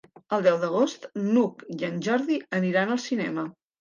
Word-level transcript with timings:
El 0.35 0.45
deu 0.45 0.55
d'agost 0.61 1.05
n'Hug 1.27 1.61
i 1.75 1.77
en 1.91 1.99
Jordi 2.07 2.39
aniran 2.61 2.95
al 2.97 3.03
cinema. 3.09 3.45